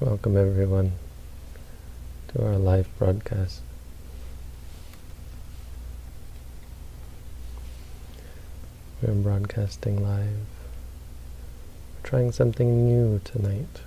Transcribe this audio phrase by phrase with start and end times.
[0.00, 0.92] Welcome everyone
[2.28, 3.60] to our live broadcast.
[9.02, 10.46] We're broadcasting live.
[11.92, 13.82] We're trying something new tonight.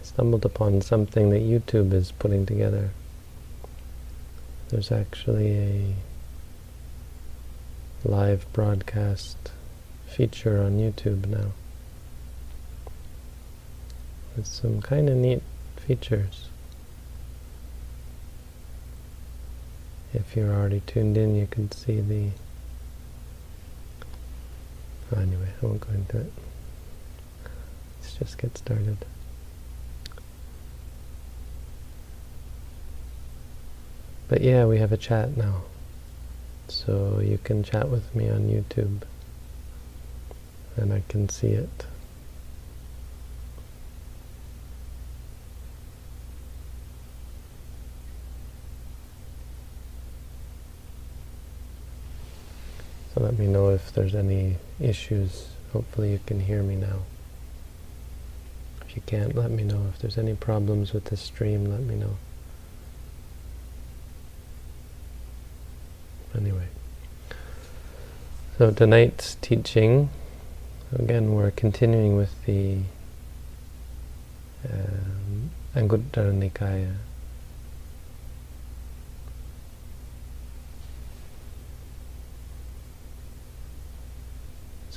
[0.00, 2.92] I stumbled upon something that YouTube is putting together.
[4.70, 5.94] There's actually a
[8.08, 9.36] live broadcast
[10.06, 11.52] feature on YouTube now
[14.38, 15.42] with some kind of neat
[15.76, 16.48] features.
[20.14, 22.30] If you're already tuned in, you can see the...
[25.12, 26.32] Oh, anyway, I won't go into it.
[28.00, 28.98] Let's just get started.
[34.28, 35.62] But yeah, we have a chat now.
[36.68, 39.02] So you can chat with me on YouTube.
[40.76, 41.86] And I can see it.
[53.18, 55.48] Let me know if there's any issues.
[55.72, 57.00] Hopefully you can hear me now.
[58.86, 59.86] If you can't, let me know.
[59.92, 62.16] If there's any problems with the stream, let me know.
[66.36, 66.68] Anyway.
[68.56, 70.10] So tonight's teaching,
[70.92, 72.78] again we're continuing with the
[74.68, 76.94] um, Anguttara Nikaya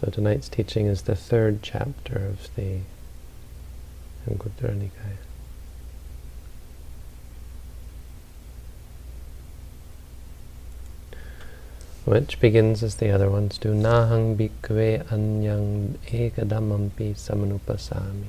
[0.01, 2.79] So tonight's teaching is the third chapter of the
[4.27, 5.17] Anguttara Nikaya.
[12.05, 13.75] Which begins as the other ones do.
[13.75, 18.25] Nahang bhikkhave anyang ekadamampi samanupasami.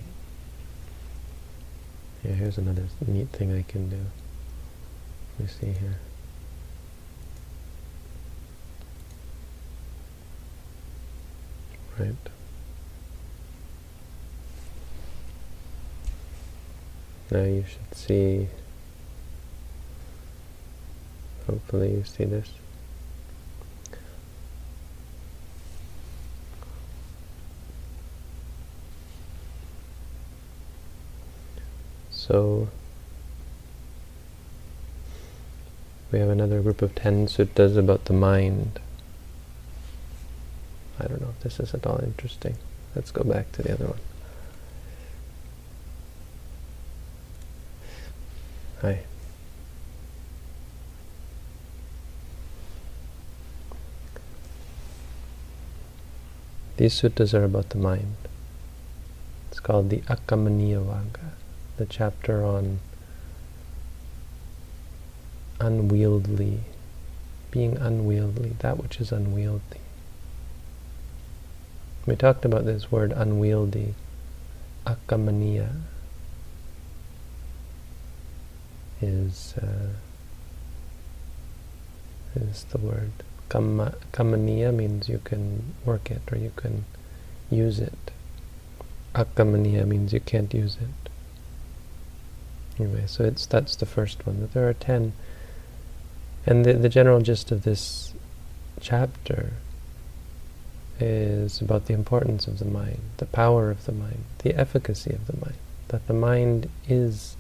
[2.23, 3.97] Yeah, here's another neat thing I can do.
[5.39, 5.99] Let me see here.
[11.99, 12.15] Right?
[17.31, 18.49] Now you should see,
[21.47, 22.51] hopefully you see this.
[32.11, 32.69] So,
[36.13, 38.79] we have another group of ten suttas about the mind.
[41.03, 42.57] I don't know if this is at all interesting.
[42.95, 43.99] Let's go back to the other one.
[48.83, 49.01] Hi.
[56.77, 58.17] These suttas are about the mind.
[59.51, 61.33] It's called the Akammaniya Vagga,
[61.77, 62.81] the chapter on
[65.61, 66.61] unwieldy,
[67.51, 69.81] being unwieldy, that which is unwieldy.
[72.05, 73.95] We talked about this word unwieldy,
[74.85, 75.83] akammaniya,
[79.01, 79.93] is uh,
[82.35, 83.13] is the word.
[83.49, 86.85] Kamma, kammaniya means you can work it or you can
[87.51, 88.11] use it.
[89.15, 91.11] Akammaniya means you can't use it.
[92.81, 94.41] Anyway, so it's that's the first one.
[94.41, 95.13] But there are ten,
[96.47, 98.13] and the the general gist of this
[98.81, 99.53] chapter
[101.03, 105.27] is about the importance of the mind, the power of the mind, the efficacy of
[105.27, 105.59] the mind,
[105.89, 107.37] that the mind is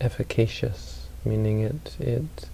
[0.00, 2.48] efficacious, meaning it it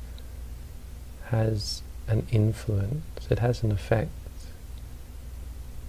[1.27, 4.11] has an influence, it has an effect.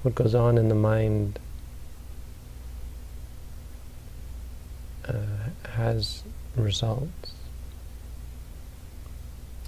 [0.02, 1.40] What goes on in the mind
[5.08, 6.24] uh, has
[6.56, 7.34] results.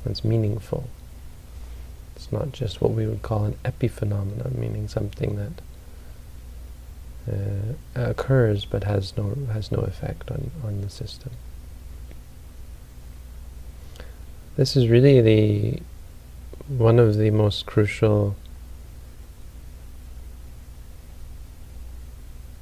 [0.05, 0.89] It's meaningful.
[2.33, 5.61] Not just what we would call an epiphenomenon, meaning something that
[7.31, 11.31] uh, occurs but has no has no effect on, on the system.
[14.57, 15.81] This is really the
[16.67, 18.35] one of the most crucial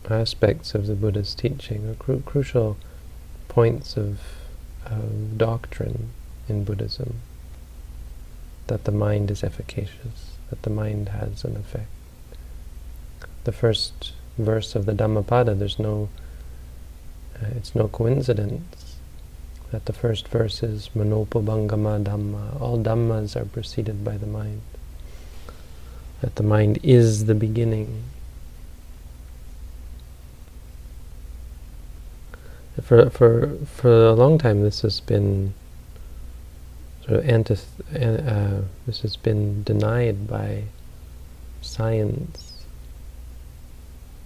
[0.10, 2.78] aspects of the Buddha's teaching, or cru crucial
[3.48, 4.20] points of,
[4.86, 6.10] of doctrine
[6.50, 7.16] in Buddhism
[8.72, 11.92] that the mind is efficacious, that the mind has an effect.
[13.44, 16.08] The first verse of the Dhammapada, there's no,
[17.36, 18.96] uh, it's no coincidence
[19.72, 22.62] that the first verse is Manopubbangama Dhamma.
[22.62, 24.62] All Dhammas are preceded by the mind.
[26.22, 28.04] That the mind is the beginning.
[32.82, 35.54] for for for a long time, this has been
[37.06, 37.66] sort of antith
[37.96, 40.64] uh, this has been denied by
[41.62, 42.64] science,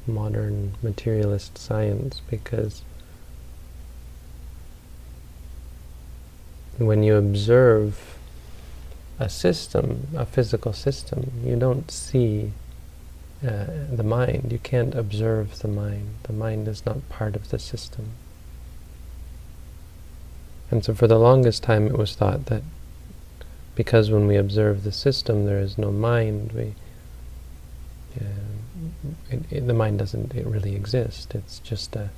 [0.08, 2.84] modern materialist science, because
[6.78, 8.18] when you observe
[9.20, 12.52] a system, a physical system, you don't see
[13.46, 14.52] uh, the mind.
[14.52, 16.16] You can't observe the mind.
[16.24, 18.12] The mind is not part of the system.
[20.72, 22.64] And so for the longest time it was thought that
[23.76, 26.74] because when we observe the system there is no mind, we
[28.20, 28.24] uh,
[29.30, 31.36] it, it, the mind doesn't it really exist.
[31.36, 32.10] It's just a,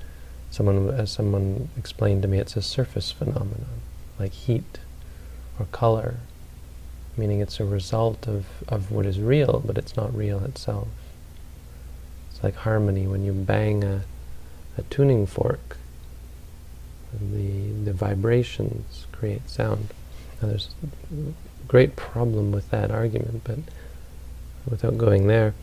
[0.52, 3.82] someone, as someone explained to me, it's a surface phenomenon,
[4.20, 4.80] like heat
[5.60, 6.18] or color,
[7.16, 10.88] meaning it's a result of, of what is real, but it's not real itself.
[12.32, 14.04] It's like harmony when you bang a,
[14.78, 15.78] a tuning fork
[17.20, 19.88] the, the vibrations create sound.
[20.42, 20.70] Now there's
[21.12, 21.34] a
[21.68, 23.60] great problem with that argument, but
[24.70, 25.54] without going there,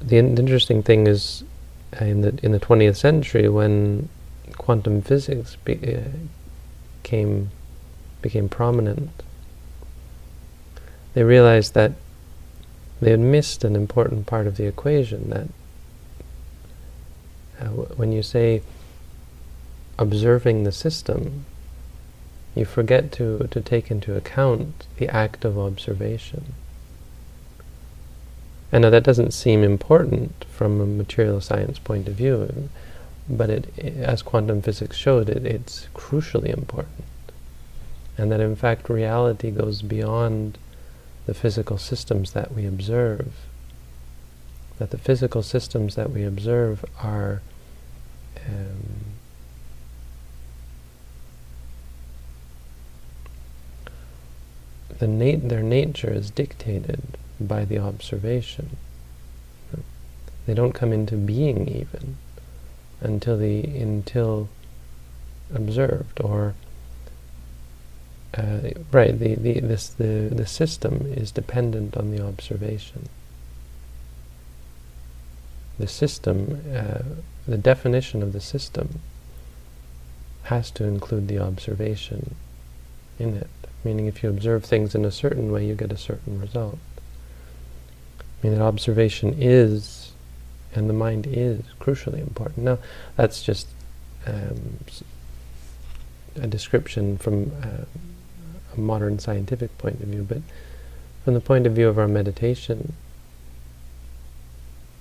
[0.00, 1.44] the, in interesting thing is
[2.00, 4.08] uh, in the in the 20th century when
[4.56, 6.00] quantum physics be, uh,
[7.02, 7.50] came
[8.20, 9.10] became prominent,
[11.14, 11.92] they realized that
[13.00, 15.30] they had missed an important part of the equation.
[15.30, 15.48] That
[17.60, 18.62] uh, when you say
[19.98, 21.44] observing the system,
[22.54, 26.54] you forget to, to take into account the act of observation.
[28.70, 32.70] And know that doesn't seem important from a material science point of view,
[33.28, 37.04] but it, as quantum physics showed, it, it's crucially important.
[38.16, 40.58] And that in fact reality goes beyond
[41.26, 43.32] the physical systems that we observe.
[44.78, 47.42] That the physical systems that we observe are
[48.48, 49.01] um,
[55.02, 57.02] the nat their nature is dictated
[57.40, 58.76] by the observation.
[60.46, 62.18] They don't come into being even
[63.00, 64.48] until the until
[65.52, 66.54] observed or
[68.34, 68.60] uh,
[68.92, 73.08] right the, the this the the system is dependent on the observation.
[75.80, 77.02] The system, uh,
[77.48, 79.00] the definition of the system
[80.44, 82.36] has to include the observation
[83.18, 86.40] in it meaning if you observe things in a certain way, you get a certain
[86.40, 86.78] result.
[88.20, 90.12] I mean, that observation is,
[90.74, 92.64] and the mind is, crucially important.
[92.64, 92.78] Now,
[93.16, 93.68] that's just
[94.26, 94.78] um,
[96.36, 97.84] a description from uh,
[98.74, 100.38] a modern scientific point of view, but
[101.24, 102.94] from the point of view of our meditation,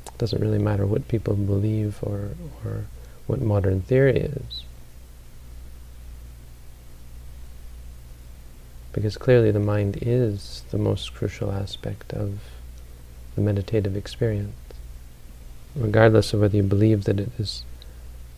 [0.05, 2.31] it doesn't really matter what people believe or,
[2.63, 2.85] or
[3.27, 4.63] what modern theory is.
[8.93, 12.39] Because clearly the mind is the most crucial aspect of
[13.35, 14.55] the meditative experience.
[15.75, 17.63] Regardless of whether you believe that it is,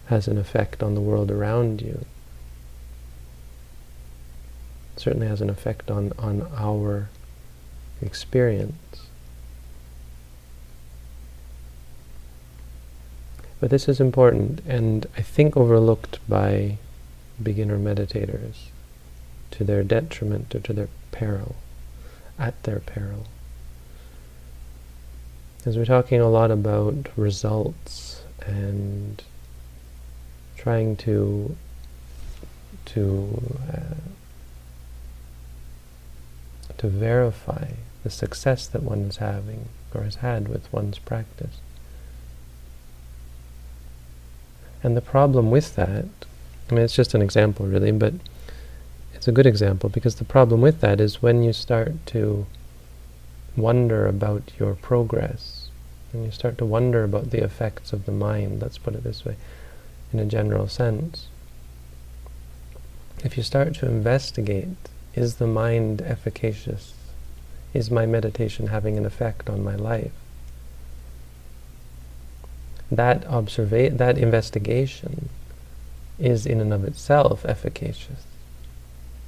[0.08, 2.06] has an effect on the world around you,
[4.96, 7.10] certainly has an effect on, on our
[8.02, 9.08] experience.
[13.60, 16.78] But this is important and I think overlooked by
[17.42, 18.68] beginner meditators
[19.54, 21.56] to their detriment or to their peril,
[22.40, 23.28] at their peril.
[25.66, 29.24] As we're talking a lot about results and
[30.58, 31.56] trying to
[32.86, 33.42] to
[33.72, 33.96] uh,
[36.78, 37.68] to verify
[38.04, 41.60] the success that one is having or has had with one's practice.
[44.82, 46.06] And the problem with that,
[46.70, 48.16] I mean, it's just an example really, but
[49.24, 52.46] it's a good example because the problem with that is when you start to
[53.56, 55.70] wonder about your progress,
[56.12, 59.24] when you start to wonder about the effects of the mind, let's put it this
[59.24, 59.38] way,
[60.12, 61.28] in a general sense,
[63.24, 66.94] if you start to investigate, is the mind efficacious?
[67.74, 70.12] Is my meditation having an effect on my life?
[72.92, 75.30] That observa that investigation
[76.20, 78.26] is in and of itself efficacious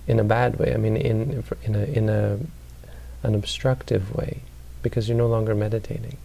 [0.07, 0.73] in a bad way.
[0.73, 2.39] I mean, in in a in a
[3.23, 4.41] an obstructive way,
[4.81, 6.17] because you're no longer meditating.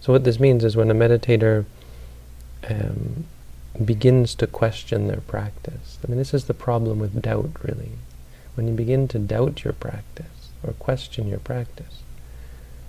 [0.00, 1.64] So what this means is when a meditator
[2.68, 3.24] um,
[3.84, 5.98] begins to question their practice.
[6.04, 7.92] I mean, this is the problem with doubt, really.
[8.54, 12.02] When you begin to doubt your practice or question your practice,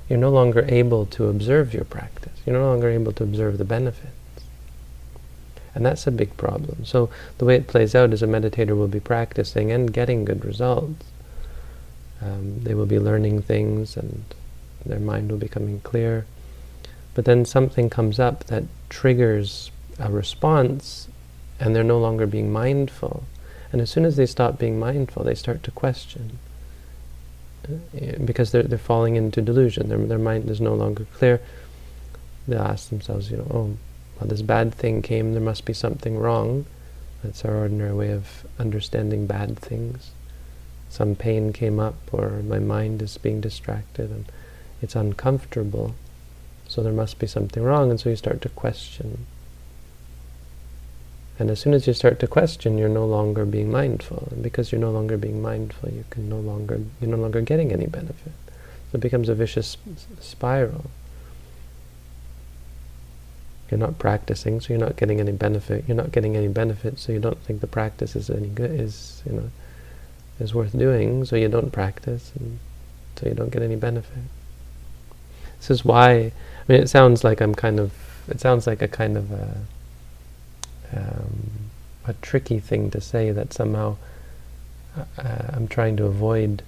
[0.10, 2.33] you're no longer able to observe your practice.
[2.45, 4.12] You're no longer able to observe the benefits.
[5.75, 6.86] And that's a big problem.
[6.86, 10.46] So the way it plays out is a meditator will be practicing and getting good
[10.46, 11.06] results.
[12.22, 14.24] Um, they will be learning things and
[14.86, 16.25] their mind will be coming clear.
[17.15, 21.08] But then something comes up that triggers a response
[21.60, 23.24] and they're no longer being mindful.
[23.72, 26.38] And as soon as they stop being mindful, they start to question.
[27.68, 29.89] Uh, because they're, they're falling into delusion.
[29.89, 31.42] Their, their mind is no longer clear.
[32.48, 33.77] They'll ask themselves, you know, oh,
[34.24, 36.65] this bad thing came, there must be something wrong.
[37.24, 40.12] That's our ordinary way of understanding bad things.
[40.89, 44.25] Some pain came up, or my mind is being distracted, and
[44.82, 45.96] it's uncomfortable,
[46.68, 49.25] so there must be something wrong, and so you start to question.
[51.39, 54.27] And as soon as you start to question, you're no longer being mindful.
[54.32, 57.72] And because you're no longer being mindful, you can no longer you're no longer getting
[57.72, 58.34] any benefit.
[58.92, 59.77] So it becomes a vicious
[60.20, 60.92] spiral.
[63.74, 65.86] You're not practicing, so you're not getting any benefit.
[65.88, 68.70] You're not getting any benefit, so you don't think the practice is any good.
[68.80, 69.50] Is you know
[70.39, 72.60] is worth doing, so you don't practice, and
[73.15, 74.25] so you don't get any benefit.
[75.58, 76.12] This is why.
[76.12, 76.32] I
[76.68, 77.94] mean, it sounds like I'm kind of.
[78.27, 79.58] It sounds like a kind of a
[80.96, 81.72] um,
[82.06, 83.98] a tricky thing to say that somehow
[84.96, 85.03] uh,
[85.51, 86.62] I'm trying to avoid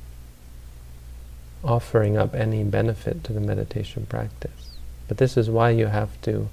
[1.63, 4.71] offering up any benefit to the meditation practice.
[5.07, 6.49] But this is why you have to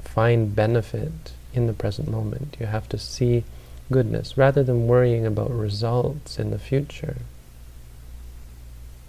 [0.00, 2.56] find benefit in the present moment.
[2.58, 3.44] You have to see
[3.90, 7.16] goodness rather than worrying about results in the future.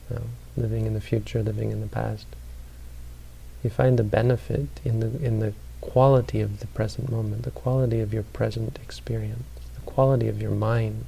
[0.09, 0.23] Know,
[0.57, 2.27] living in the future, living in the past.
[3.63, 7.99] You find the benefit in the in the quality of the present moment, the quality
[7.99, 9.43] of your present experience,
[9.75, 11.05] the quality of your mind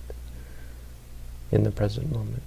[1.51, 2.44] in the present moment.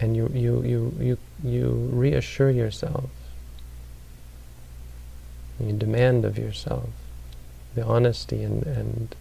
[0.00, 3.08] And you, you, you, you, you reassure yourself,
[5.58, 6.90] you demand of yourself
[7.76, 9.14] the honesty and, and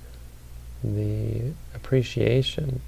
[0.83, 2.81] the appreciation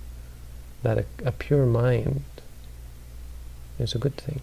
[0.81, 2.23] that a, a pure mind
[3.77, 4.41] is a good thing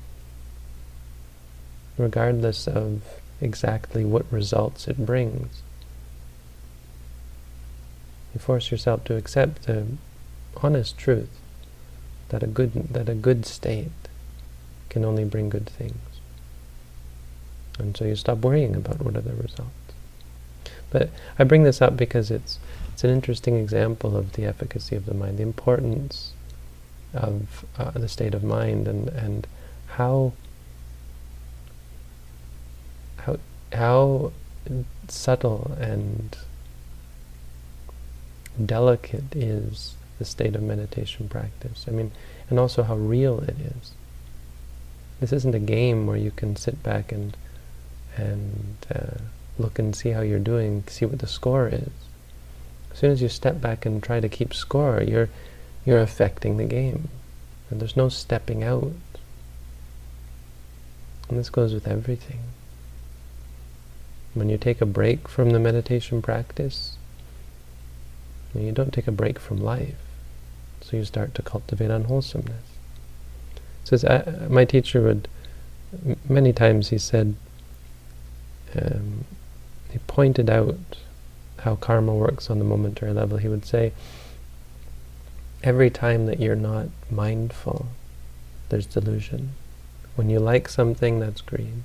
[1.96, 3.02] regardless of
[3.40, 5.62] exactly what results it brings.
[8.34, 9.86] You force yourself to accept the
[10.56, 11.30] honest truth
[12.28, 13.90] that a good that a good state
[14.88, 15.98] can only bring good things.
[17.78, 19.70] And so you stop worrying about what are the results.
[20.90, 22.58] But I bring this up because it's
[22.92, 26.32] it's an interesting example of the efficacy of the mind, the importance
[27.12, 29.46] of uh, the state of mind and, and
[29.88, 30.32] how
[33.18, 33.38] how
[33.72, 34.32] how
[35.08, 36.36] subtle and
[38.64, 41.86] delicate is the state of meditation practice.
[41.88, 42.12] I mean,
[42.50, 43.92] and also how real it is.
[45.20, 47.36] This isn't a game where you can sit back and
[48.16, 49.18] and uh,
[49.58, 51.90] look and see how you're doing, see what the score is.
[52.92, 55.28] As soon as you step back and try to keep score, you're
[55.84, 57.08] you're affecting the game,
[57.70, 58.92] and there's no stepping out.
[61.28, 62.40] And this goes with everything.
[64.34, 66.96] When you take a break from the meditation practice,
[68.54, 70.03] you don't take a break from life.
[70.94, 72.64] You start to cultivate unwholesomeness.
[73.84, 74.04] Says
[74.48, 75.28] my teacher would
[76.28, 77.36] many times he said
[78.80, 79.24] um,
[79.90, 80.76] he pointed out
[81.60, 83.38] how karma works on the momentary level.
[83.38, 83.92] He would say
[85.62, 87.86] every time that you're not mindful,
[88.68, 89.50] there's delusion.
[90.16, 91.84] When you like something, that's greed.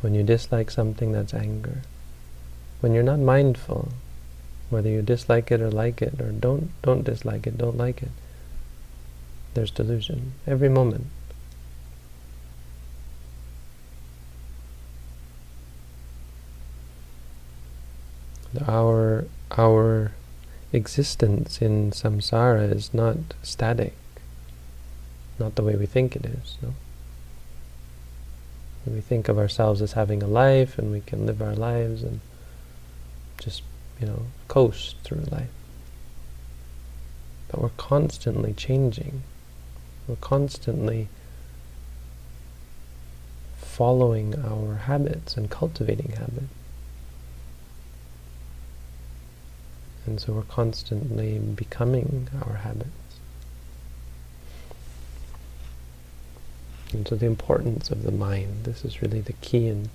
[0.00, 1.82] When you dislike something, that's anger.
[2.80, 3.92] When you're not mindful,
[4.70, 8.10] whether you dislike it or like it, or don't don't dislike it, don't like it,
[9.54, 11.06] there's delusion every moment.
[18.66, 20.12] Our our
[20.72, 23.94] existence in samsara is not static,
[25.38, 26.56] not the way we think it is.
[26.62, 26.74] No.
[28.86, 32.20] We think of ourselves as having a life and we can live our lives and
[33.38, 33.62] just,
[34.00, 35.50] you know, coast through life.
[37.48, 39.22] But we're constantly changing.
[40.06, 41.08] We're constantly
[43.58, 46.46] following our habits and cultivating habits.
[50.06, 52.90] And so we're constantly becoming our habits.
[56.92, 59.90] And so the importance of the mind, this is really the key in,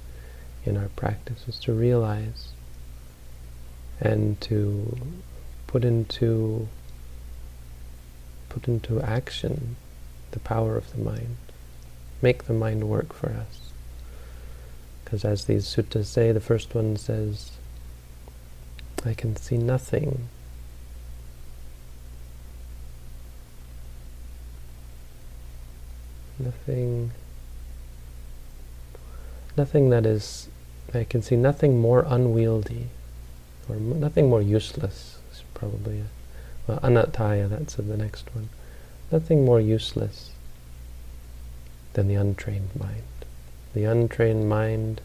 [0.63, 2.49] in our practice, is to realize
[3.99, 4.97] and to
[5.67, 6.67] put into
[8.49, 9.75] put into action
[10.31, 11.37] the power of the mind.
[12.21, 13.71] Make the mind work for us.
[15.03, 17.51] Because as these suttas say, the first one says,
[19.05, 20.29] I can see nothing.
[26.39, 27.11] Nothing,
[29.55, 30.49] nothing that is,
[30.93, 32.87] I can see nothing more unwieldy,
[33.67, 36.05] or nothing more useless, is probably, a,
[36.67, 38.49] well, anatthaya, that's the next one.
[39.11, 40.31] Nothing more useless
[41.93, 43.03] than the untrained mind.
[43.73, 45.01] The untrained mind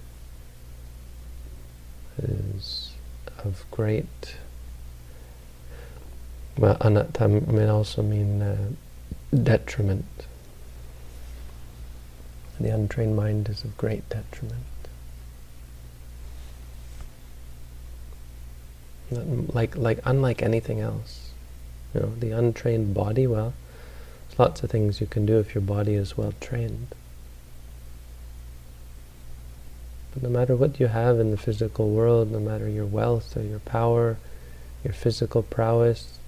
[2.18, 2.92] is
[3.38, 4.36] of great,
[6.58, 8.56] well, anattha may also mean uh,
[9.34, 10.04] detriment.
[12.60, 14.64] The untrained mind is of great detriment.
[19.10, 21.30] Like, like, unlike anything else.
[21.94, 23.54] You know, the untrained body, well,
[24.28, 26.88] there's lots of things you can do if your body is well trained.
[30.12, 33.42] But no matter what you have in the physical world, no matter your wealth or
[33.42, 34.18] your power,
[34.84, 36.18] your physical prowess,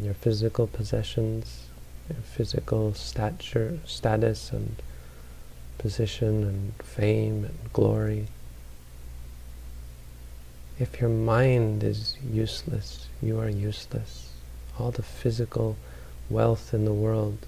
[0.00, 1.66] your physical possessions,
[2.08, 4.76] your physical stature, status and
[5.78, 8.26] position and fame and glory,
[10.78, 14.32] if your mind is useless, you are useless.
[14.78, 15.76] All the physical
[16.28, 17.38] wealth in the world,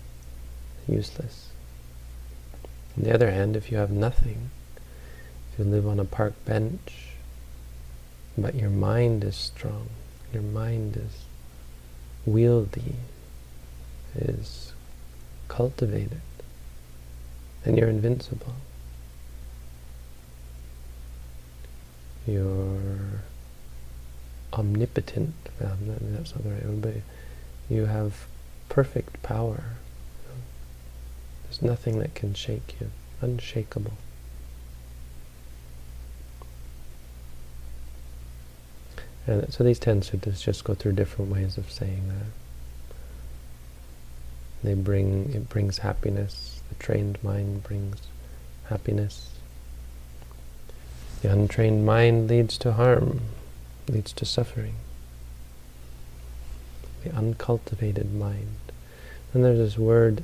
[0.89, 1.49] useless.
[2.97, 4.51] On the other hand, if you have nothing,
[5.53, 7.09] if you live on a park bench,
[8.39, 9.89] but your mind is strong,
[10.33, 11.25] your mind is
[12.29, 12.95] wieldy,
[14.15, 14.73] is
[15.49, 16.21] cultivated,
[17.65, 18.55] then you're invincible.
[22.27, 23.23] You're
[24.53, 26.95] omnipotent, that's not the right word, but
[27.69, 28.27] you have
[28.69, 29.65] perfect power.
[31.45, 33.93] There's nothing that can shake you, unshakable.
[39.27, 42.27] And so these ten suttas just go through different ways of saying that.
[44.63, 46.61] They bring, it brings happiness.
[46.69, 47.99] The trained mind brings
[48.69, 49.36] happiness.
[51.27, 53.21] The untrained mind leads to harm,
[53.89, 54.77] leads to suffering.
[57.03, 58.59] The uncultivated mind.
[59.35, 60.23] And there's this word,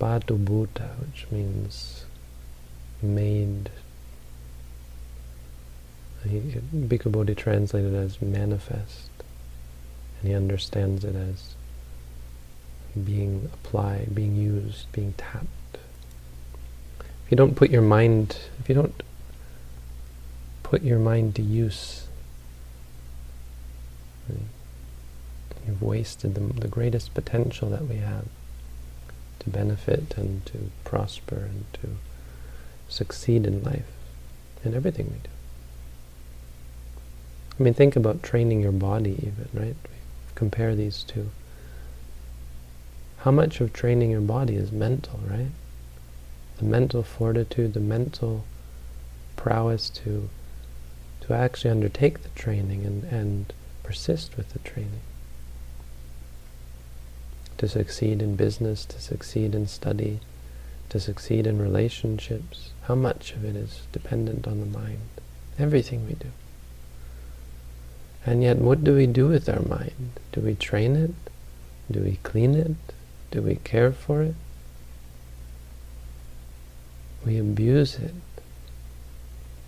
[0.00, 2.06] patubhuta, which means
[3.02, 3.68] made
[6.26, 9.10] Bhikkhu Bodhi translated as manifest,
[10.20, 11.54] and he understands it as
[13.04, 15.76] being applied, being used, being tapped.
[17.00, 19.02] If you don't put your mind, if you don't
[20.70, 22.06] put your mind to use,
[25.66, 28.24] you've wasted the, the greatest potential that we have
[29.40, 31.88] to benefit and to prosper and to
[32.88, 33.90] succeed in life,
[34.64, 35.30] in everything we do.
[37.58, 39.76] I mean, think about training your body even, right?
[40.36, 41.30] Compare these two.
[43.18, 45.50] How much of training your body is mental, right?
[46.58, 48.44] The mental fortitude, the mental
[49.34, 50.28] prowess to
[51.30, 53.52] to actually undertake the training and, and
[53.84, 55.00] persist with the training.
[57.58, 60.18] To succeed in business, to succeed in study,
[60.88, 62.70] to succeed in relationships.
[62.82, 65.08] How much of it is dependent on the mind?
[65.56, 66.32] Everything we do.
[68.26, 70.18] And yet, what do we do with our mind?
[70.32, 71.14] Do we train it?
[71.88, 72.74] Do we clean it?
[73.30, 74.34] Do we care for it?
[77.24, 78.14] We abuse it.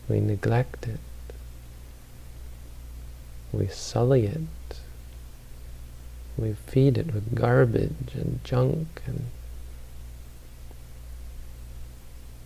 [0.09, 0.99] We neglect it.
[3.53, 4.41] We sully it.
[6.39, 9.27] We feed it with garbage and junk and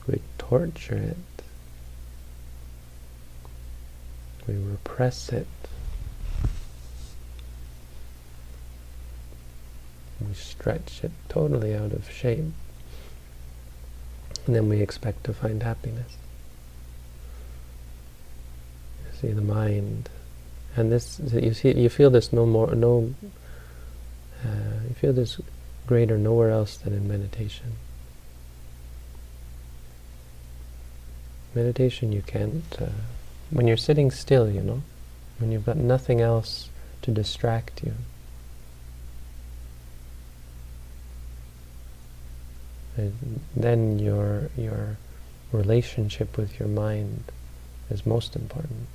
[0.09, 1.17] we torture it.
[4.49, 5.47] We repress it.
[10.21, 12.53] We stretch it totally out of shape.
[14.47, 16.17] And then we expect to find happiness.
[19.05, 20.09] You see the mind.
[20.77, 23.15] And this, you see, you feel this no more, no,
[24.45, 24.49] uh,
[24.89, 25.41] you feel this
[25.87, 27.73] greater nowhere else than in meditation.
[31.55, 32.87] Meditation you can't, uh,
[33.51, 34.83] when you're sitting still, you know,
[35.39, 36.69] when you've got nothing else
[37.03, 37.95] to distract you,
[43.55, 44.97] then your your
[45.53, 47.25] relationship with your mind
[47.91, 48.89] is most important.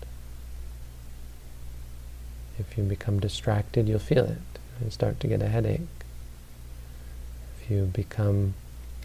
[2.69, 4.37] If you become distracted, you'll feel it
[4.79, 5.81] and start to get a headache.
[7.59, 8.53] If you become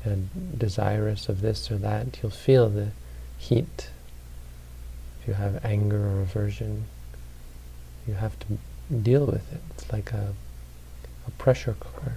[0.04, 0.16] uh,
[0.56, 2.88] desirous of this or that, you'll feel the
[3.38, 3.90] heat,
[5.20, 6.84] if you have anger or aversion,
[8.06, 8.46] you have to
[8.94, 9.60] deal with it.
[9.70, 10.34] It's like a,
[11.26, 12.16] a pressure cooker.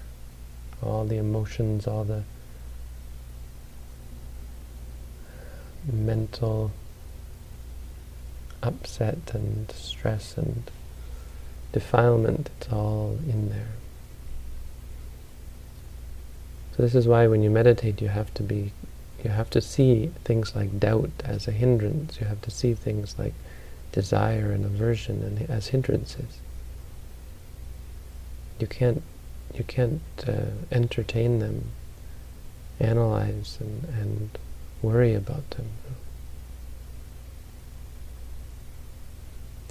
[0.81, 2.23] All the emotions, all the
[5.91, 6.71] mental
[8.61, 10.69] upset and stress and
[11.71, 13.73] defilement, it's all in there.
[16.75, 18.71] So this is why when you meditate you have to be
[19.23, 22.19] you have to see things like doubt as a hindrance.
[22.21, 23.33] You have to see things like
[23.91, 26.39] desire and aversion and as hindrances.
[28.59, 29.03] You can't
[29.53, 31.71] you can't uh, entertain them,
[32.79, 34.37] analyze and, and
[34.81, 35.67] worry about them.
[35.89, 35.97] If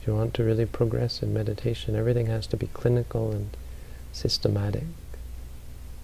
[0.09, 3.51] you want to really progress in meditation, everything has to be clinical and
[4.11, 4.85] systematic.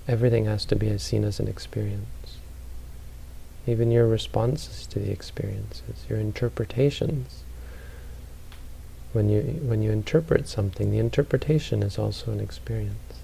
[0.06, 2.36] Everything has to be seen as an experience.
[3.66, 7.44] Even your responses to the experiences, your interpretations.
[9.14, 13.20] When you, when you interpret something, the interpretation is also an experience.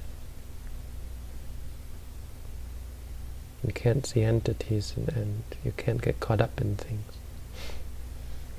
[3.63, 7.13] You can't see entities and, and you can't get caught up in things.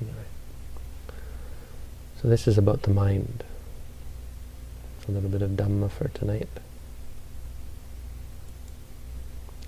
[2.22, 3.42] So this is about the mind.
[5.08, 6.48] A little bit of Dhamma for tonight.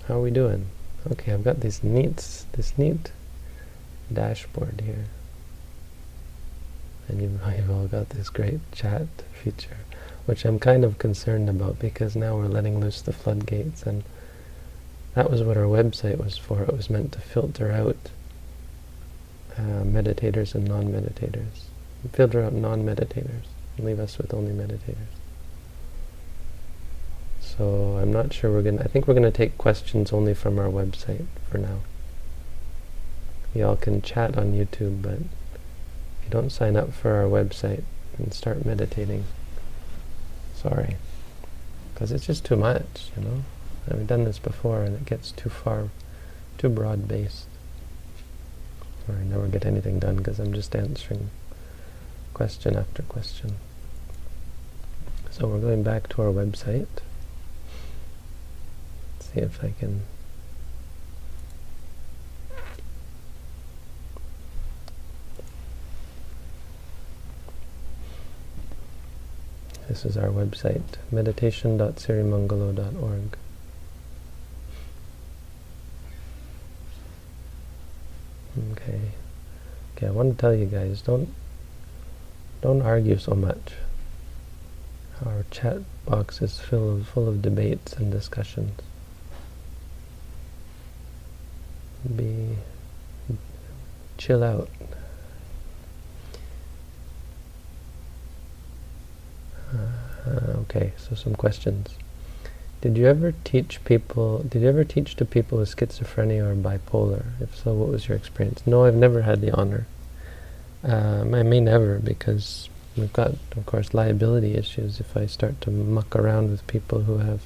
[0.07, 0.67] How are we doing?
[1.11, 3.11] Okay, I've got this neat, this neat
[4.11, 5.07] dashboard here.
[7.09, 9.79] And you've, you've all got this great chat feature,
[10.25, 14.05] which I'm kind of concerned about because now we're letting loose the floodgates and
[15.13, 16.63] that was what our website was for.
[16.63, 17.97] It was meant to filter out
[19.57, 21.65] uh, meditators and non-meditators.
[22.13, 25.15] Filter out non-meditators and leave us with only meditators.
[27.41, 28.83] So I'm not sure we're going to...
[28.83, 31.79] I think we're going to take questions only from our website for now.
[33.53, 37.83] Y'all can chat on YouTube, but if you don't sign up for our website
[38.17, 39.23] and start meditating,
[40.53, 40.97] sorry.
[41.93, 43.43] Because it's just too much, you know?
[43.89, 45.89] I've done this before and it gets too far,
[46.57, 47.45] too broad-based.
[49.07, 51.29] Or I never get anything done because I'm just answering
[52.35, 53.55] question after question.
[55.31, 56.87] So we're going back to our website.
[59.13, 60.01] Let's see if I can
[69.87, 73.37] This is our website, meditation.sirimangalo.org.
[78.71, 79.01] Okay.
[79.95, 81.29] Okay, I want to tell you guys, don't
[82.65, 83.73] don't argue so much.
[85.23, 88.81] Our chat box is full of full of debates and discussions.
[92.15, 92.57] Be
[94.17, 94.69] chill out.
[99.71, 101.95] Uh, okay, so some questions.
[102.81, 107.25] Did you ever teach people, did you ever teach to people with schizophrenia or bipolar?
[107.39, 108.63] If so, what was your experience?
[108.65, 109.85] No, I've never had the honor.
[110.85, 115.71] Um, I may never because we've got, of course, liability issues if I start to
[115.71, 117.41] muck around with people who have,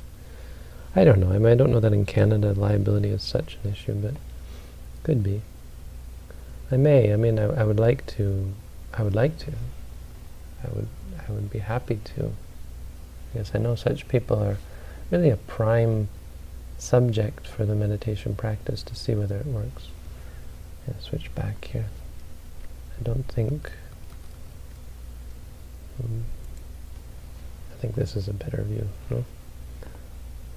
[0.94, 3.72] I don't know, I, mean, I don't know that in Canada liability is such an
[3.72, 4.16] issue, but
[5.04, 5.42] could be.
[6.70, 8.54] I may, I mean, I, I would like to,
[8.94, 9.54] I would like to.
[10.62, 10.88] I would,
[11.28, 12.34] I would be happy to.
[13.32, 14.58] Because I know such people are
[15.12, 16.10] really a prime
[16.78, 19.88] subject for the meditation practice to see whether it works.
[20.88, 21.86] Yeah, switch back here.
[23.00, 23.72] I don't think...
[26.04, 26.24] Um,
[27.74, 28.88] I think this is a better view.
[29.10, 29.26] No?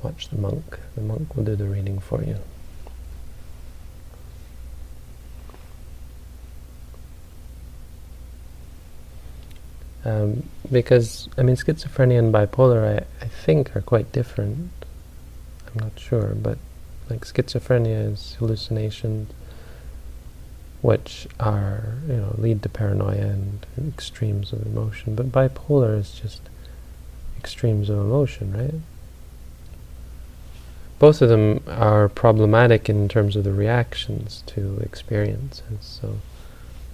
[0.02, 0.78] Watch the monk.
[0.96, 2.37] The monk will do the reading for you.
[10.05, 14.70] Um, because, I mean, schizophrenia and bipolar, I, I think, are quite different.
[15.66, 16.59] I'm not sure, but
[17.09, 19.31] like schizophrenia is hallucinations,
[20.83, 25.14] which are, you know, lead to paranoia and extremes of emotion.
[25.14, 26.42] But bipolar is just
[27.38, 28.75] extremes of emotion, right?
[30.99, 35.79] Both of them are problematic in terms of the reactions to experiences.
[35.81, 36.18] So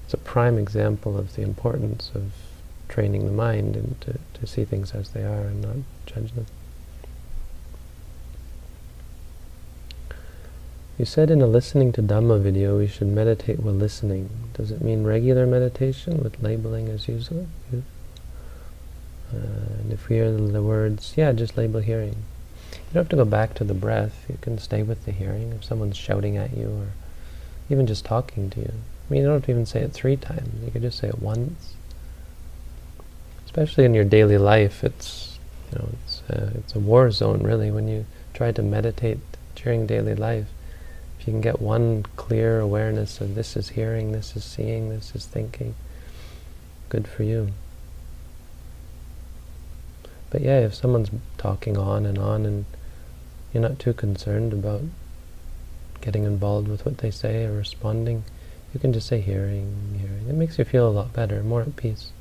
[0.05, 2.33] it's a prime example of the importance of
[2.89, 6.47] training the mind and to, to see things as they are and not judge them.
[10.99, 14.31] You said in a listening to Dhamma video we should meditate while listening.
[14.55, 17.47] Does it mean regular meditation with labeling as usual?
[17.73, 17.77] Uh,
[19.33, 22.17] and if we hear the words, yeah, just label hearing.
[22.73, 24.27] You don't have to go back to the breath.
[24.29, 25.53] You can stay with the hearing.
[25.53, 26.89] If someone's shouting at you or
[27.71, 28.73] even just talking to you.
[28.73, 30.65] I mean, you don't have to even say it three times.
[30.65, 31.75] You could just say it once.
[33.45, 35.39] Especially in your daily life, it's
[35.71, 39.21] you know it's a, it's a war zone really when you try to meditate
[39.55, 40.47] during daily life.
[41.19, 45.15] If you can get one clear awareness of this is hearing, this is seeing, this
[45.15, 45.75] is thinking,
[46.89, 47.51] good for you.
[50.31, 52.65] But yeah, if someone's talking on and on and
[53.53, 54.83] you're not too concerned about
[56.01, 58.25] getting involved with what they say or responding,
[58.73, 60.29] you can just say hearing, hearing.
[60.29, 62.13] It makes you feel a lot better, more at peace.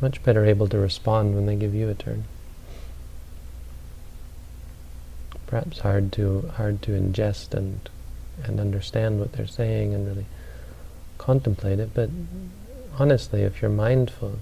[0.00, 2.24] Much better able to respond when they give you a turn.
[5.46, 7.88] Perhaps hard to hard to ingest and
[8.44, 10.26] and understand what they're saying and really
[11.18, 12.10] contemplate it, but
[12.98, 14.38] honestly, if you're mindful,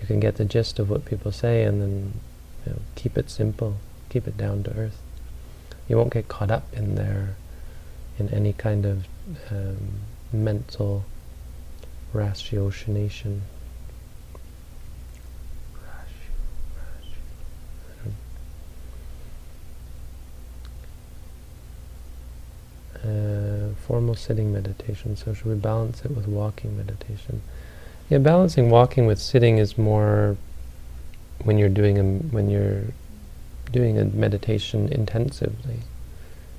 [0.00, 2.20] you can get the gist of what people say and then
[2.66, 3.76] you know, keep it simple,
[4.08, 4.98] keep it down to earth.
[5.88, 7.36] You won't get caught up in their
[8.18, 9.06] in any kind of
[9.50, 10.00] um,
[10.32, 11.04] mental
[12.14, 13.40] ratiocination.
[23.04, 25.16] Uh, formal sitting meditation.
[25.16, 27.42] So should we balance it with walking meditation?
[28.08, 30.36] Yeah, balancing walking with sitting is more
[31.42, 32.84] when you're doing a when you're
[33.72, 35.78] doing a meditation intensively,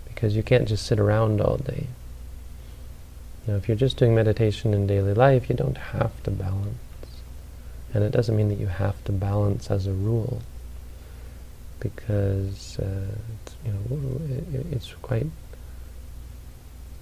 [0.06, 1.88] because you can't just sit around all day.
[3.48, 6.76] Now, if you're just doing meditation in daily life, you don't have to balance,
[7.94, 10.42] and it doesn't mean that you have to balance as a rule,
[11.80, 14.20] because uh, it's, you know
[14.60, 15.28] it, it's quite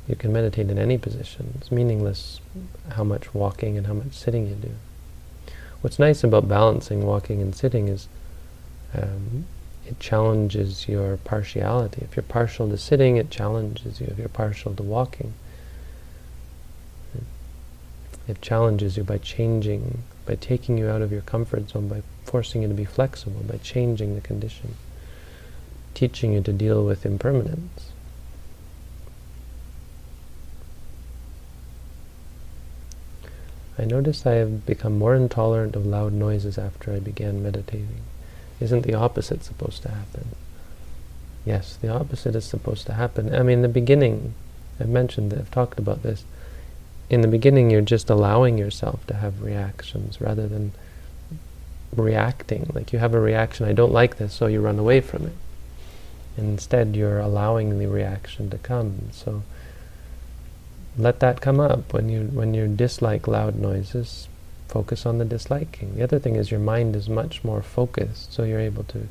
[0.08, 1.54] you can meditate in any position.
[1.60, 2.42] It's meaningless
[2.90, 4.72] how much walking and how much sitting you do.
[5.82, 8.08] What's nice about balancing walking and sitting is
[8.94, 9.46] um,
[9.88, 12.02] it challenges your partiality.
[12.04, 14.08] If you're partial to sitting, it challenges you.
[14.08, 15.34] If you're partial to walking,
[18.28, 22.62] it challenges you by changing, by taking you out of your comfort zone, by forcing
[22.62, 24.76] you to be flexible, by changing the condition,
[25.94, 27.91] teaching you to deal with impermanence.
[33.82, 38.02] I noticed I have become more intolerant of loud noises after I began meditating.
[38.60, 40.28] Isn't the opposite supposed to happen?
[41.46, 43.34] Yes, the opposite is supposed to happen.
[43.34, 44.36] I mean, in the beginning,
[44.80, 46.24] I've mentioned that, I've talked about this.
[47.10, 50.74] In the beginning, you're just allowing yourself to have reactions rather than
[51.96, 52.70] reacting.
[52.76, 55.34] Like you have a reaction, I don't like this, so you run away from it.
[56.38, 59.10] Instead, you're allowing the reaction to come.
[59.12, 59.42] So
[60.98, 61.94] let that come up.
[61.94, 64.28] When you when you dislike loud noises,
[64.68, 65.96] focus on the disliking.
[65.96, 69.08] The other thing is your mind is much more focused, so you're able to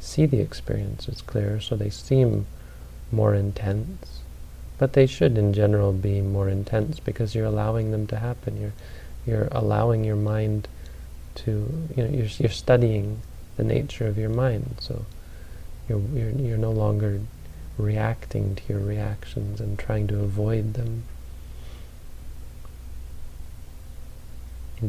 [0.00, 2.46] see the experiences clearer, so they seem
[3.10, 4.20] more intense.
[4.78, 8.60] But they should, in general, be more intense because you're allowing them to happen.
[8.60, 8.72] You're
[9.26, 10.68] you're allowing your mind
[11.34, 13.20] to, you know, you're, you're studying
[13.56, 14.76] the nature of your mind.
[14.80, 15.06] So
[15.88, 17.20] you're, you're, you're no longer
[17.78, 21.04] reacting to your reactions and trying to avoid them.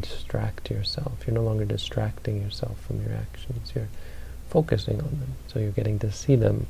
[0.01, 1.23] Distract yourself.
[1.25, 3.71] You're no longer distracting yourself from your actions.
[3.75, 3.89] You're
[4.49, 5.35] focusing on them.
[5.47, 6.67] So you're getting to see them.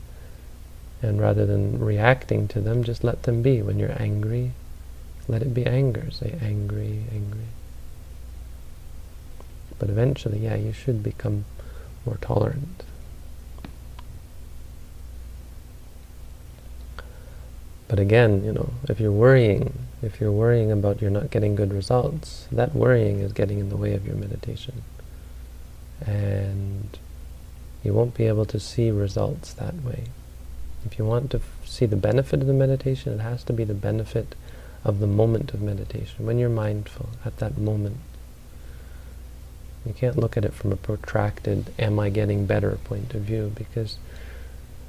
[1.02, 3.62] And rather than reacting to them, just let them be.
[3.62, 4.52] When you're angry,
[5.28, 6.10] let it be anger.
[6.12, 7.48] Say angry, angry.
[9.80, 11.46] But eventually, yeah, you should become
[12.06, 12.84] more tolerant.
[17.88, 21.74] But again, you know, if you're worrying if you're worrying about you're not getting good
[21.74, 24.84] results, that worrying is getting in the way of your meditation.
[26.06, 26.98] And
[27.84, 30.06] you won't be able to see results that way.
[30.86, 33.74] If you want to see the benefit of the meditation, it has to be the
[33.74, 34.36] benefit
[34.84, 37.98] of the moment of meditation, when you're mindful at that moment.
[39.86, 43.52] You can't look at it from a protracted, am I getting better point of view,
[43.56, 43.98] because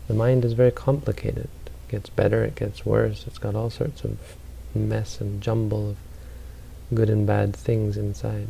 [0.09, 1.49] the mind is very complicated.
[1.67, 4.19] It gets better, it gets worse, it's got all sorts of
[4.75, 5.97] mess and jumble of
[6.95, 8.49] good and bad things inside.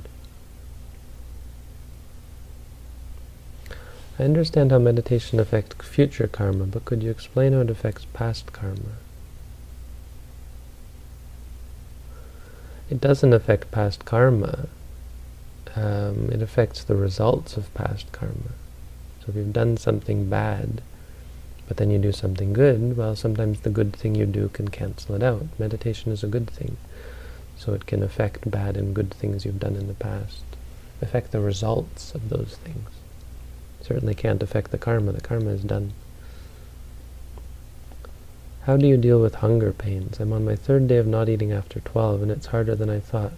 [4.18, 8.52] I understand how meditation affects future karma, but could you explain how it affects past
[8.52, 8.98] karma?
[12.88, 14.68] It doesn't affect past karma.
[15.74, 18.52] Um, it affects the results of past karma.
[19.20, 20.82] So if you've done something bad,
[21.66, 25.14] but then you do something good, well, sometimes the good thing you do can cancel
[25.14, 25.46] it out.
[25.58, 26.76] Meditation is a good thing.
[27.56, 30.42] So it can affect bad and good things you've done in the past,
[31.00, 32.90] affect the results of those things.
[33.80, 35.12] Certainly can't affect the karma.
[35.12, 35.92] The karma is done.
[38.62, 40.18] How do you deal with hunger pains?
[40.20, 42.98] I'm on my third day of not eating after 12 and it's harder than I
[42.98, 43.32] thought.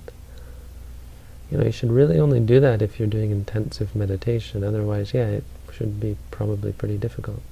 [1.51, 4.63] You know, you should really only do that if you're doing intensive meditation.
[4.63, 7.43] Otherwise, yeah, it should be probably pretty difficult.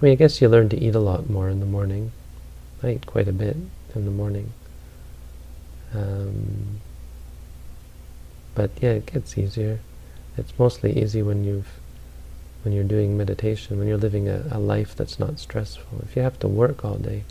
[0.00, 2.12] I mean, I guess you learn to eat a lot more in the morning.
[2.82, 3.56] I eat quite a bit
[3.94, 4.52] in the morning.
[5.94, 6.80] Um,
[8.54, 9.80] but yeah, it gets easier.
[10.38, 11.68] It's mostly easy when you've
[12.62, 16.00] when you're doing meditation, when you're living a, a life that's not stressful.
[16.02, 17.24] If you have to work all day,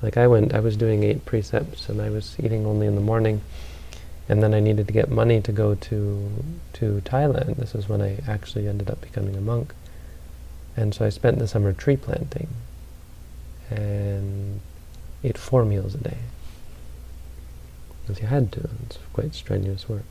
[0.00, 3.00] like I went, I was doing eight precepts and I was eating only in the
[3.02, 3.42] morning,
[4.28, 6.30] and then I needed to get money to go to
[6.74, 7.56] to Thailand.
[7.56, 9.74] This is when I actually ended up becoming a monk,
[10.78, 12.48] and so I spent the summer tree planting,
[13.68, 14.60] and
[15.24, 16.18] ate four meals a day.
[18.02, 18.68] Because you had to.
[18.86, 20.04] It's quite strenuous work.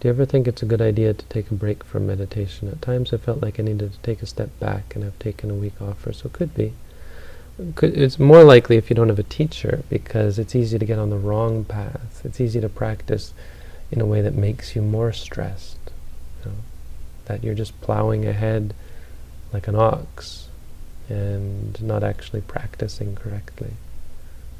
[0.00, 2.68] Do you ever think it's a good idea to take a break from meditation?
[2.68, 5.50] At times I felt like I needed to take a step back and I've taken
[5.50, 6.28] a week off or so.
[6.28, 6.74] Could be.
[7.82, 11.10] It's more likely if you don't have a teacher because it's easy to get on
[11.10, 12.22] the wrong path.
[12.24, 13.34] It's easy to practice
[13.90, 15.78] in a way that makes you more stressed.
[16.44, 16.56] You know,
[17.26, 18.74] that you're just plowing ahead
[19.52, 20.48] like an ox
[21.08, 23.72] and not actually practicing correctly.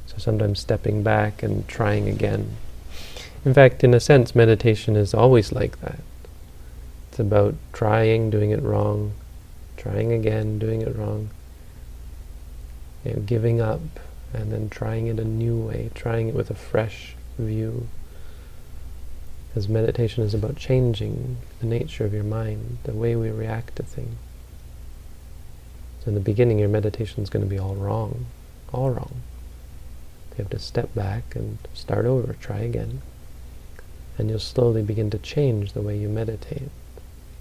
[0.07, 2.57] So sometimes stepping back and trying again
[3.45, 6.01] in fact, in a sense, meditation is always like that.
[7.11, 9.13] It's about trying, doing it wrong,
[9.77, 11.29] trying again, doing it wrong,
[13.05, 13.83] you know, giving up,
[14.33, 17.87] and then trying it a new way, trying it with a fresh view.
[19.55, 23.85] Because meditation is about changing the nature of your mind, the way we react to
[23.85, 24.17] things.
[26.03, 28.27] So in the beginning, your meditation is going to be all wrong,
[28.73, 29.23] all wrong.
[30.33, 33.01] You have to step back and start over, try again
[34.19, 36.71] and you'll slowly begin to change the way you meditate.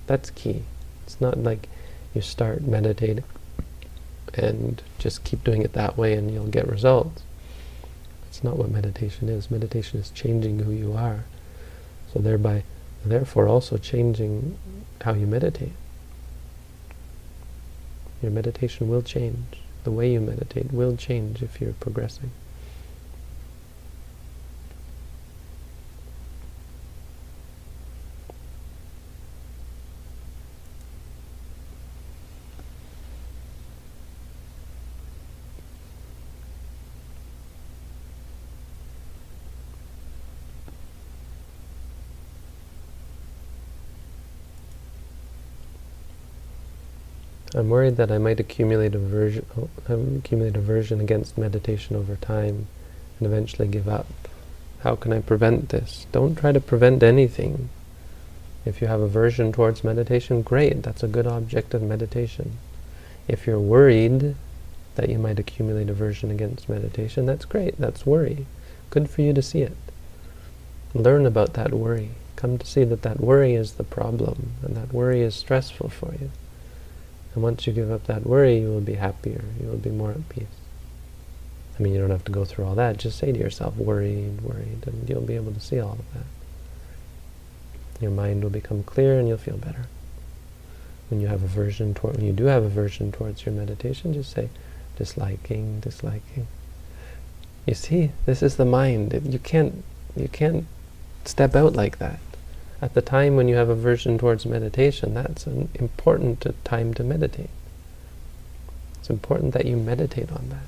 [0.08, 0.64] That's key.
[1.06, 1.70] It's not like
[2.14, 3.24] you start meditating
[4.34, 7.24] and just keep doing it that way and you'll get results.
[8.28, 9.52] It's not what meditation is.
[9.52, 11.26] Meditation is changing who you are.
[12.14, 12.64] So thereby,
[13.04, 14.58] therefore also changing
[15.02, 15.74] how you meditate.
[18.22, 19.60] Your meditation will change.
[19.84, 22.32] The way you meditate will change if you're progressing.
[47.74, 49.48] Worried that I might accumulate aversion,
[49.90, 52.68] um, accumulate aversion against meditation over time
[53.18, 54.06] and eventually give up.
[54.82, 56.06] How can I prevent this?
[56.12, 57.70] Don't try to prevent anything.
[58.64, 62.60] If you have aversion towards meditation, great, that's a good object of meditation.
[63.28, 64.36] If you're worried
[64.94, 68.46] that you might accumulate aversion against meditation, that's great, that's worry.
[68.92, 69.78] Good for you to see it.
[70.94, 72.12] Learn about that worry.
[72.36, 76.14] Come to see that that worry is the problem, and that worry is stressful for
[76.22, 76.30] you.
[77.34, 79.44] And once you give up that worry, you will be happier.
[79.60, 80.46] You will be more at peace.
[81.78, 82.98] I mean, you don't have to go through all that.
[82.98, 86.26] Just say to yourself, worried, worried, and you'll be able to see all of that.
[88.00, 89.88] Your mind will become clear and you'll feel better.
[91.10, 94.50] When you have aversion toward, when you do have aversion towards your meditation, just say,
[94.98, 96.48] disliking, disliking.
[97.66, 99.20] You see, this is the mind.
[99.26, 99.84] You can't,
[100.16, 100.66] you can't
[101.26, 102.20] step out like that
[102.84, 107.50] at the time when you have aversion towards meditation, that's an important time to meditate.
[109.00, 110.68] It's important that you meditate on that.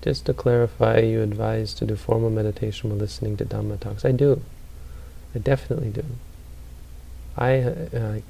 [0.00, 4.04] Just to clarify, you advise to do formal meditation while listening to Dhamma talks.
[4.04, 4.40] I do.
[5.34, 6.04] I definitely do.
[7.36, 8.20] I, uh,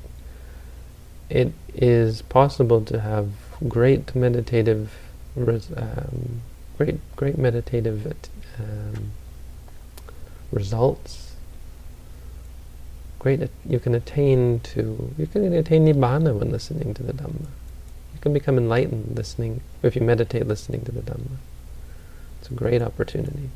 [1.28, 3.32] it is possible to have
[3.68, 4.94] great meditative
[5.36, 6.40] um,
[6.78, 8.06] great, great meditative
[8.58, 9.10] um,
[10.52, 11.34] results.
[13.18, 17.48] Great, you can attain to, you can attain nibbana when listening to the Dhamma.
[18.14, 21.38] You can become enlightened listening, if you meditate listening to the Dhamma.
[22.40, 23.50] It's a great opportunity.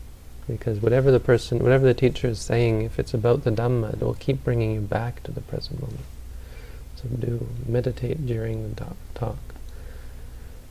[0.48, 4.00] Because whatever the person, whatever the teacher is saying, if it's about the Dhamma, it
[4.00, 6.00] will keep bringing you back to the present moment.
[6.96, 9.38] So do meditate during the talk.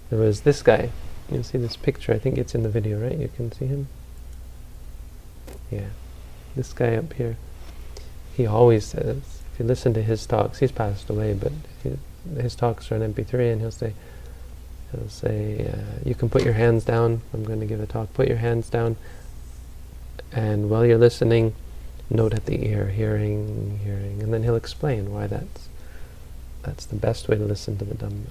[0.10, 0.90] There was this guy,
[1.32, 2.12] You'll see this picture.
[2.12, 3.18] I think it's in the video, right?
[3.18, 3.88] You can see him?
[5.72, 5.88] Yeah.
[6.56, 7.38] This guy up here,
[8.36, 9.18] he always says,
[9.54, 11.54] if you listen to his talks, he's passed away, but
[12.36, 13.94] his talks are on MP3, and he'll say,
[14.92, 17.22] he'll say, uh, you can put your hands down.
[17.34, 18.14] I'm going to give a talk.
[18.14, 18.98] Put your hands down,
[20.34, 21.56] and while you're listening,
[22.10, 25.70] note at the ear, hearing, hearing, and then he'll explain why that's
[26.64, 28.28] that's the best way to listen to the Dhamma.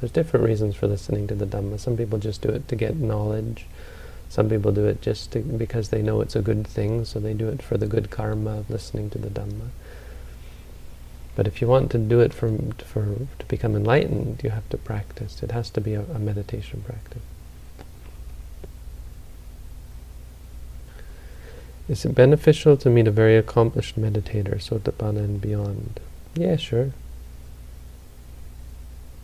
[0.00, 1.78] There's different reasons for listening to the Dhamma.
[1.78, 3.66] Some people just do it to get knowledge.
[4.30, 7.34] Some people do it just to, because they know it's a good thing, so they
[7.34, 9.68] do it for the good karma of listening to the Dhamma.
[11.36, 14.78] But if you want to do it for, for to become enlightened, you have to
[14.78, 15.42] practice.
[15.42, 17.22] It has to be a, a meditation practice.
[21.88, 25.98] Is it beneficial to meet a very accomplished meditator, Sotapanna and beyond?
[26.34, 26.92] Yeah, sure.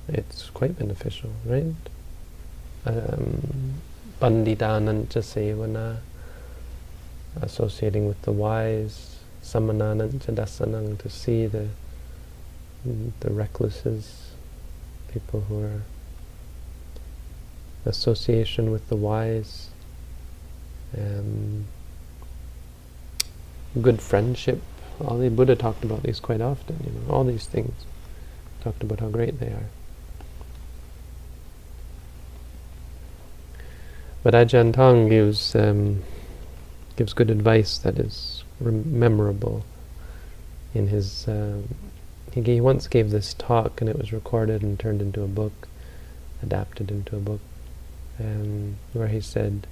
[0.08, 1.74] It's quite beneficial, right?
[2.84, 3.74] Um,
[4.20, 5.98] Panditanancha sevana,
[7.42, 11.68] associating with the wise, samananancha dasanang, to see the
[13.20, 14.30] the recluses,
[15.12, 15.82] people who are
[17.84, 19.68] association with the wise,
[20.96, 21.64] um,
[23.80, 24.60] good friendship.
[25.04, 26.76] All the Buddha talked about these quite often.
[26.84, 27.72] You know, all these things
[28.60, 29.66] talked about how great they are.
[34.25, 36.03] But Ajahn Tong gives um,
[36.95, 39.65] gives good advice that is memorable.
[40.73, 41.57] In his, uh,
[42.31, 45.67] he, he once gave this talk, and it was recorded and turned into a book,
[46.41, 47.41] adapted into a book,
[48.19, 49.67] um, where he said,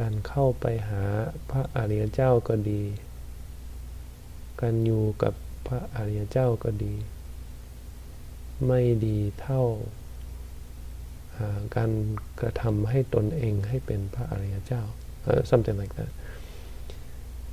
[0.00, 1.02] การเข้าไปหา
[1.50, 2.82] พระอริยเจ้าก็ดี
[4.60, 5.34] การอยู่กับ
[5.66, 6.94] พระอริยเจ้าก็ดี
[8.66, 9.62] ไม่ดีเท่า
[11.76, 11.90] การ
[12.40, 14.82] กระทำให้ตนเองให้เป็นพระอริยเจ้า
[15.28, 16.12] uh, something like that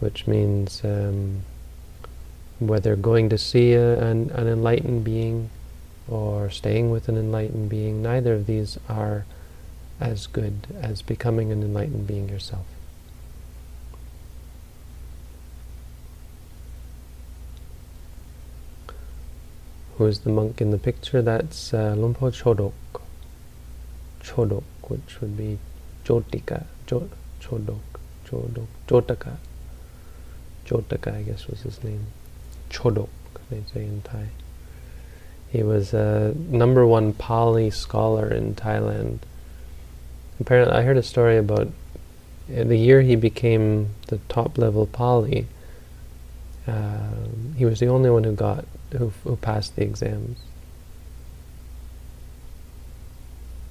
[0.04, 1.20] which means um,
[2.70, 5.38] whether going to see a, an, an enlightened being
[6.08, 9.18] or staying with an enlightened being neither of these are
[10.00, 10.56] as good
[10.90, 12.68] as becoming an enlightened being yourself
[19.98, 21.22] Who is the monk in the picture?
[21.22, 22.74] That's uh, Lumpo Chodok.
[24.29, 25.59] Chodok, which would be
[26.05, 27.09] Jotika, jo,
[27.41, 27.81] Chodok,
[28.27, 29.37] Chodok, Jotaka.
[30.67, 32.07] Jotaka, I guess was his name.
[32.71, 33.09] Chodok,
[33.51, 34.29] they say in Thai.
[35.51, 39.21] He was a number one Pali scholar in Thailand.
[40.41, 41.69] Apparently, I heard a story about
[42.49, 45.47] the year he became the top level Pali.
[46.67, 47.09] Uh,
[47.57, 50.39] he was the only one who got who, who passed the exams.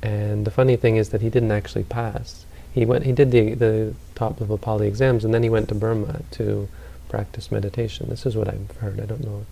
[0.01, 2.45] And the funny thing is that he didn't actually pass.
[2.73, 3.05] He went.
[3.05, 6.69] He did the the top level Pali exams, and then he went to Burma to
[7.09, 8.09] practice meditation.
[8.09, 8.99] This is what I've heard.
[8.99, 9.45] I don't know.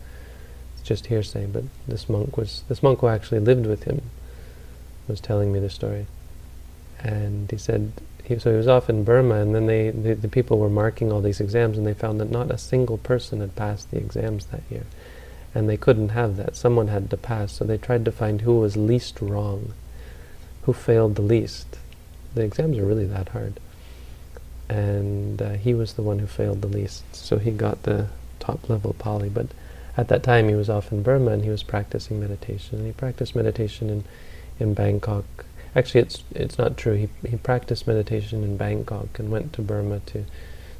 [0.75, 4.01] It's just hearsay, but this monk was this monk who actually lived with him
[5.07, 6.05] was telling me the story,
[6.99, 7.91] and he said.
[8.23, 11.11] He, so he was off in Burma, and then they the, the people were marking
[11.11, 14.47] all these exams, and they found that not a single person had passed the exams
[14.47, 14.85] that year,
[15.53, 16.55] and they couldn't have that.
[16.55, 19.73] Someone had to pass, so they tried to find who was least wrong
[20.65, 21.77] who failed the least.
[22.33, 23.59] The exams are really that hard.
[24.67, 28.07] And uh, he was the one who failed the least, so he got the
[28.39, 29.29] top level Pali.
[29.29, 29.47] But
[29.95, 32.79] at that time he was off in Burma and he was practicing meditation.
[32.79, 34.03] And he practiced meditation in,
[34.59, 35.25] in Bangkok.
[35.75, 36.93] Actually, it's it's not true.
[36.93, 40.25] He he practiced meditation in Bangkok and went to Burma to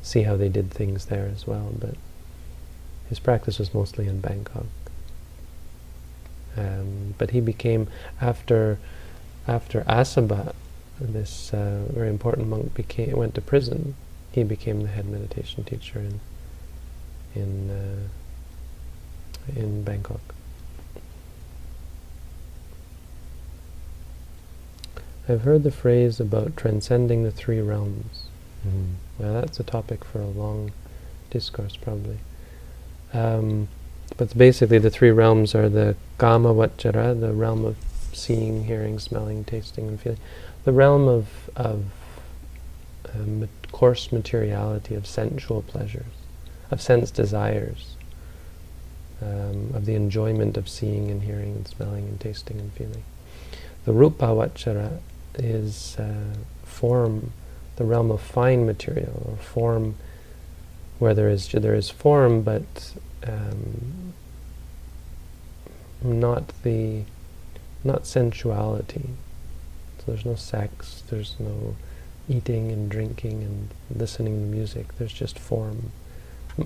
[0.02, 1.74] see how they did things there as well.
[1.78, 1.96] But
[3.08, 4.66] his practice was mostly in Bangkok.
[6.58, 7.88] Um, but he became
[8.22, 8.80] after
[9.48, 10.54] after Asabha,
[11.00, 13.96] this uh, very important monk became went to prison,
[14.32, 16.20] he became the head meditation teacher in
[17.36, 20.22] in uh, in Bangkok.
[25.28, 28.26] I've heard the phrase about transcending the three realms.
[28.68, 28.94] Mm.
[29.18, 30.72] Well, that's a topic for a long
[31.32, 32.20] discourse, probably.
[33.12, 33.68] Um,
[34.18, 37.76] but basically, the three realms are the Kama Vachara, the realm of
[38.16, 40.20] seeing, hearing, smelling, tasting, and feeling.
[40.64, 41.86] The realm of, of
[43.14, 46.06] um, coarse materiality, of sensual pleasures,
[46.72, 47.96] of sense desires,
[49.22, 53.04] um, of the enjoyment of seeing and hearing and smelling and tasting and feeling.
[53.86, 55.00] The rupa vachara
[55.36, 57.32] is uh, form,
[57.76, 59.96] the realm of fine material, or form
[61.00, 62.94] where there is there is form, but
[63.28, 64.14] um,
[66.02, 67.04] not the
[67.86, 69.10] not sensuality.
[70.00, 71.76] So there's no sex, there's no
[72.28, 74.98] eating and drinking and listening to music.
[74.98, 75.92] There's just form,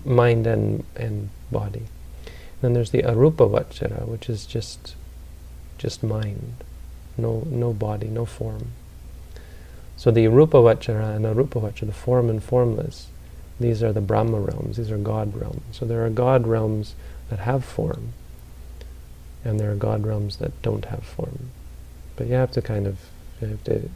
[0.05, 1.83] mind and and body.
[2.25, 4.95] And then there's the arupa vachara, which is just
[5.77, 6.55] just mind,
[7.17, 8.71] no no body, no form.
[9.97, 13.07] So the arupa vachara and arupa vachara, the form and formless,
[13.59, 15.63] these are the Brahma realms, these are God realms.
[15.71, 16.95] So there are God realms
[17.29, 18.13] that have form,
[19.43, 21.51] and there are God realms that don't have form.
[22.15, 22.99] But you have to kind of,
[23.39, 23.89] have to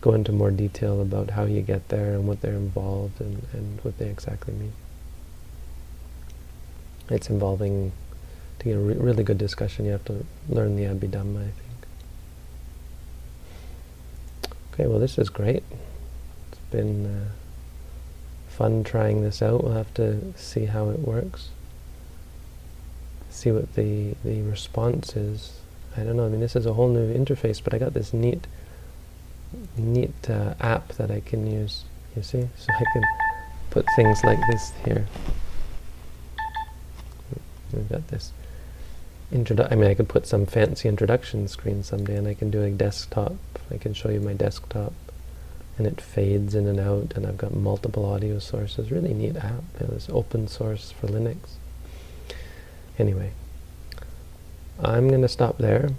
[0.00, 3.80] go into more detail about how you get there and what they're involved and, and
[3.82, 4.72] what they exactly mean.
[7.08, 7.92] It's involving,
[8.58, 11.78] to get a re really good discussion, you have to learn the Abhidhamma, I think.
[14.74, 15.64] Okay, well this is great.
[16.52, 17.30] It's been uh,
[18.48, 19.64] fun trying this out.
[19.64, 21.48] We'll have to see how it works.
[23.38, 25.60] See what the, the response is.
[25.96, 28.12] I don't know, I mean this is a whole new interface, but I got this
[28.12, 28.48] neat
[29.76, 31.84] neat uh, app that I can use,
[32.16, 32.48] you see?
[32.58, 33.04] So I can
[33.70, 35.06] put things like this here.
[37.72, 38.32] We've got this
[39.32, 42.64] introdu I mean, I could put some fancy introduction screen someday, and I can do
[42.64, 43.36] a desktop.
[43.70, 44.94] I can show you my desktop,
[45.78, 48.90] and it fades in and out, and I've got multiple audio sources.
[48.90, 49.62] Really neat app.
[49.78, 51.57] It's open source for Linux.
[52.98, 53.30] Anyway,
[54.82, 55.90] I'm going to stop there.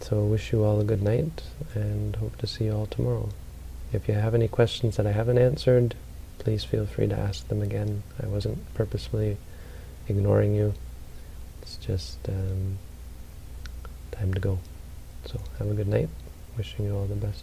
[0.00, 1.42] So wish you all a good night,
[1.74, 3.30] and hope to see you all tomorrow.
[3.92, 5.96] If you have any questions that I haven't answered,
[6.38, 8.04] please feel free to ask them again.
[8.22, 9.38] I wasn't purposefully
[10.08, 10.74] ignoring you.
[11.62, 12.78] It's just um,
[14.12, 14.58] time to go.
[15.26, 16.08] So have a good night.
[16.56, 17.42] Wishing you all the best.